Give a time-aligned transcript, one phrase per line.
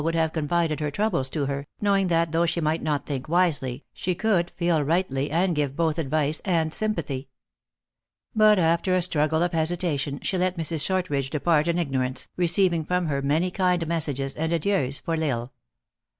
[0.03, 3.85] would have confided her troubles to her, knowing that, though she might not think wisely,
[3.93, 7.29] she could feel rightly, and give both advice and sympathy.
[8.35, 10.83] But after a struggle of hesitation, she let Mrs.
[10.83, 15.23] Short ridge depart in ignorance, receiving from her many kind messages and adieus for L
[15.23, 15.53] Isle.